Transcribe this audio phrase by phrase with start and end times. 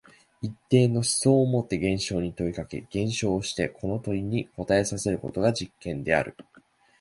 [0.41, 6.35] 一定の思想をもって現象に問いかけ、現象をしてこの問いに答えさせることが実験である。